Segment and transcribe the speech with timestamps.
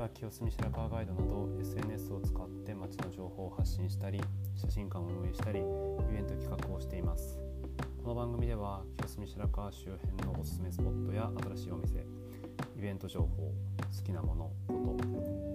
[0.00, 4.18] は清澄白河ガイドなど SNS を使って街の情報を発信したり
[4.56, 7.38] 写真館を運営したりイベント企画をしています。
[8.02, 11.98] この番組では清澄白河周辺のおすすめスポットや新しいお店
[12.78, 13.52] イベント情報好
[14.02, 15.04] きなものこと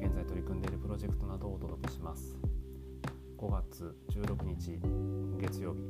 [0.05, 2.37] 現在取り組んでいるプロジェクトなどをお届けします。
[3.39, 4.79] 5月16日
[5.39, 5.89] 月曜日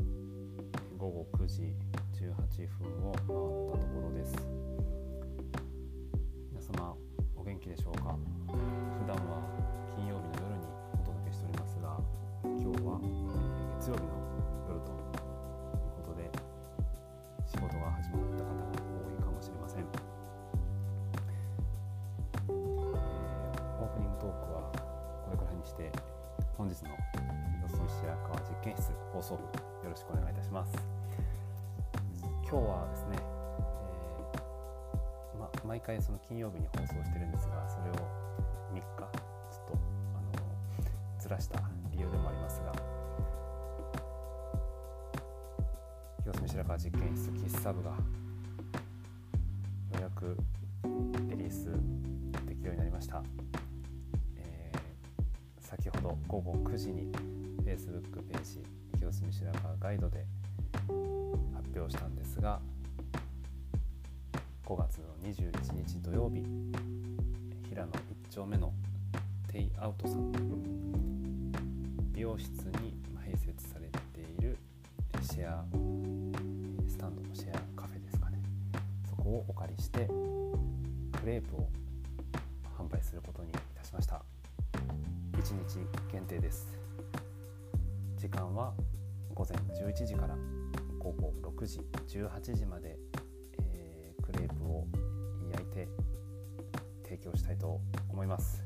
[0.97, 1.73] 午後9時
[2.23, 4.94] 18分を回ったところです。
[26.65, 26.89] 本日の
[27.61, 29.49] 四隅白川実験室放送部よ
[29.91, 30.73] ろしくお願いいたします。
[32.41, 37.93] 今日はですね、えーま、毎回その金曜日に放送してるんですがそれを
[38.73, 39.01] 3日ちょっ
[39.67, 39.77] と
[40.15, 40.47] あの
[41.19, 42.73] ずらした理由でもありますが
[46.23, 47.97] 清澄白河実験室喫茶部がよ
[49.99, 50.35] うやく
[51.29, 51.69] リリース
[52.47, 53.21] できるようになりました、
[56.05, 57.11] ど午後9時に
[57.65, 58.59] Facebook ページ
[58.99, 60.23] 清澄白河ガイドで
[61.55, 62.59] 発表したんですが
[64.65, 65.51] 5月の21
[65.87, 66.43] 日土曜日
[67.69, 67.95] 平野1
[68.29, 68.71] 丁目の
[69.51, 70.53] テイアウトさんという
[72.13, 72.49] 美容室
[72.81, 72.95] に
[73.27, 74.57] 併設されている
[75.23, 75.65] シェア
[76.87, 78.39] スタンドのシェアカフェですかね。
[79.09, 80.07] そこをお借りして
[81.19, 81.67] クレープを
[88.15, 88.73] 時間は
[89.33, 90.35] 午前11時から
[90.99, 92.97] 午後6時18時まで、
[93.59, 94.87] えークレープを
[95.51, 95.87] 焼いて
[97.03, 98.63] 提供したいと思います、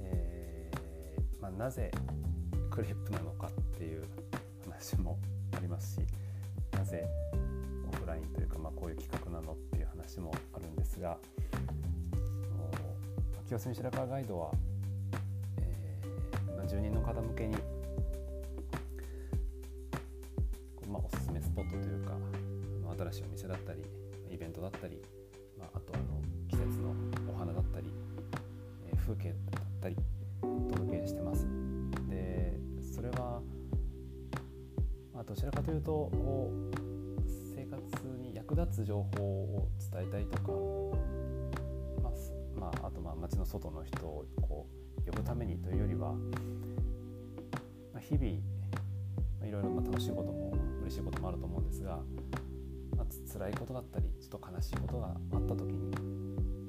[0.00, 1.90] えーまあ、なぜ
[2.70, 4.04] クレープなのかっていう
[4.64, 5.18] 話も
[5.56, 6.00] ありますし
[6.72, 7.06] なぜ
[7.92, 11.18] オフラインというか、まあ、こういう企画なのっていう話もあるんですが
[13.46, 14.50] 清澄白河ガイドは、
[16.66, 17.56] 住人の方向けに
[20.94, 23.82] まあ、おすすめスポットというかあの新しいお店だったり
[24.30, 25.02] イベントだったり、
[25.58, 26.94] まあ、あとあの季節の
[27.32, 27.88] お花だったり、
[28.86, 29.96] え風景だったり
[30.42, 31.46] お届けしてます。
[32.08, 32.56] で
[32.94, 33.40] それは、
[35.12, 37.22] まあ、どちらかというとこう
[37.56, 37.80] 生活
[38.20, 40.52] に役立つ情報を伝えたいとか、
[43.28, 44.66] 街の外の人をこ
[44.98, 46.18] う呼ぶためにというよりは、ま
[47.96, 48.32] あ、日々
[49.40, 50.52] まあいろいろまあ楽しいことも
[50.82, 52.00] 嬉しいこともあると思うんですが、
[52.96, 55.90] まあ、辛いことだったりちょっと悲しいことがあった時に、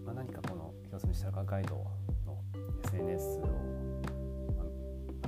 [0.06, 1.76] まあ、何かこの清澄白河ガイド
[2.26, 2.40] の
[2.86, 3.50] SNS を、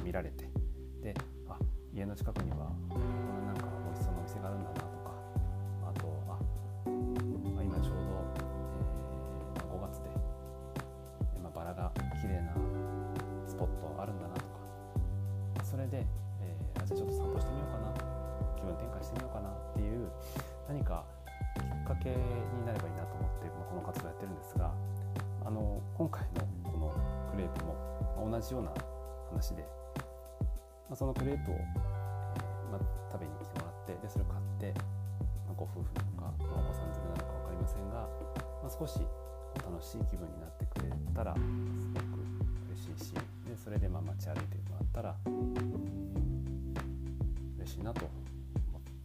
[0.03, 0.49] 見られて
[1.03, 1.13] で
[1.49, 1.57] あ
[1.93, 2.71] 家の近くには
[18.87, 20.07] 気分転換してみようかなっていう
[20.67, 21.03] 何か
[21.55, 24.71] きっかけになればいいなと思って、まあ、この活動やってるんですが
[25.45, 26.91] あの今回のこの
[27.31, 27.75] クレープも、
[28.19, 28.71] ま同じような
[29.31, 29.63] 話で、
[30.89, 32.81] まあ、そのクレープを、えーまあ、
[33.11, 34.73] 食べに来てもらってでそれを買って、
[35.47, 38.07] ま、ご夫婦なのか、まあお子さん連れなのか分かりませんが、
[38.63, 38.99] ま、少し
[39.63, 41.39] 楽しい気分になってくれたらす
[41.95, 42.27] ごく
[42.75, 43.13] 嬉しいし
[43.47, 45.15] でそれでまあ街歩いてもらったら
[47.57, 48.26] 嬉しいなと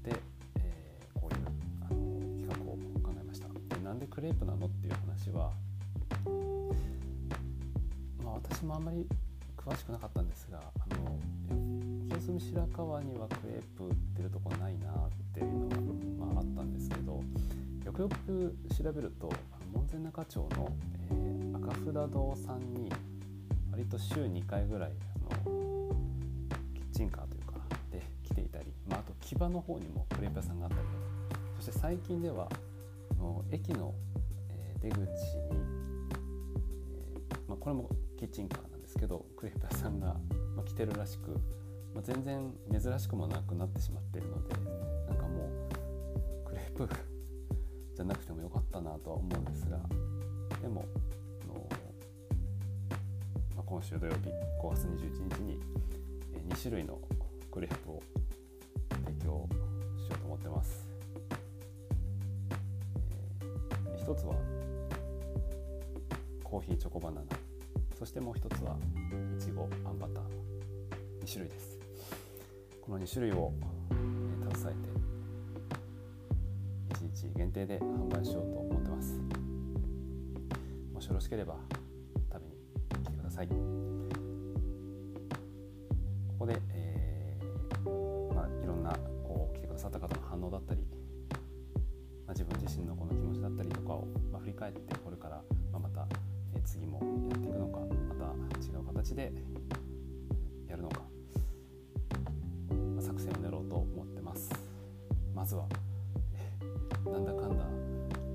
[0.02, 0.20] 思って、
[0.56, 1.40] えーこういう
[1.80, 1.98] あの
[2.40, 3.48] 企画を考えました。
[3.48, 5.52] でなんでクレープなのっていう話は、
[8.24, 9.06] まあ、私もあんまり
[9.56, 11.16] 詳しくなかったんですがあの
[12.06, 17.22] いや清澄白河にはクレープ売ってるとこないなっていうのが、まあ、あったんですけど
[17.84, 19.30] よくよく調べると
[19.72, 20.68] 門前仲町の、
[21.10, 22.90] えー赤札堂さんに
[23.70, 24.92] 割と週2回ぐらい
[25.30, 25.94] あの
[26.74, 27.41] キッチンカーという
[28.52, 31.42] たり、まあ、あと木場の方にもクレープ屋さんがあったりとか。
[31.56, 32.48] そして最近では
[33.18, 33.94] の駅の、
[34.50, 35.06] え出口に、
[36.90, 37.88] えまあ、これも
[38.18, 40.16] キッチンカーなんですけどクレープ屋さんが、
[40.56, 41.30] ま、来てるらしく、
[41.94, 44.54] まあ、全然珍しくもなくなってしまってるので
[45.08, 45.48] なんかも
[46.44, 46.88] うクレープ
[47.94, 49.78] じゃなくてもよかったなとは思うんですが
[50.60, 50.84] でも、
[53.72, 54.28] 今週土曜日
[54.62, 55.58] 5月21日に、
[56.50, 56.98] 2種類の
[57.50, 58.02] クレープを
[59.12, 59.48] 提供
[59.98, 60.86] しようと思ってます。
[62.94, 64.34] えー一つは
[66.42, 67.26] コーヒーチョコバナナ。
[67.98, 68.76] そしてもう一つは
[69.38, 70.22] いちごあんバター。
[71.24, 71.78] 2種類です。
[72.80, 73.52] この2種類を、
[73.92, 73.94] え
[74.56, 74.76] 携
[76.90, 79.20] えて1日限定で販売しようと思ってます。
[80.92, 81.56] もしよろしければ
[82.32, 82.56] 食べに
[83.04, 83.91] 来てください。
[96.64, 97.00] 次も
[97.30, 98.24] やっていくのかまた
[98.66, 99.32] 違う形で
[100.68, 101.02] やるのか
[104.32, 104.50] ます
[105.34, 105.68] まずは
[107.04, 107.64] なんだかんだ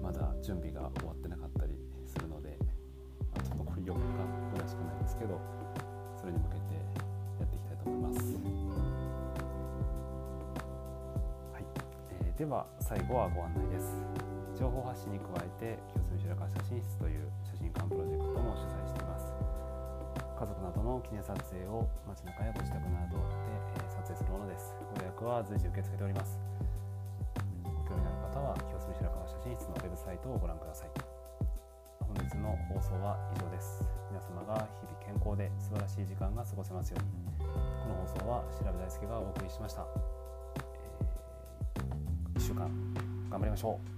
[0.01, 1.73] まだ準備が終わってなかったり
[2.05, 2.57] するので
[3.35, 3.99] あと残り4日
[4.53, 5.41] ぐらいしかないですけど
[6.19, 6.61] それに向けて
[7.39, 8.19] やっていきたいと思います。
[11.53, 11.63] はい
[12.21, 14.16] えー、では最後はご案内です。
[14.57, 19.29] 情報発信に加えて清澄白河写真室という写真館プロジェクトも主催しています。
[20.37, 23.23] 家族などの記念撮影を街中やご自宅などで、
[23.77, 24.73] え撮影するものです。
[24.93, 26.37] ご予約は随時受け付けております
[27.63, 28.17] ご興味のある。
[28.37, 30.89] 方は清澄白河写真室のウェブサイトをご覧ください
[31.99, 39.85] 本日の放送は以上です皆様が日々健康で素晴らしい時間が過ごせますようにこの放送は調べ大輔がお送りしました、
[40.57, 42.69] えー、1週間
[43.29, 43.96] 頑張りましょう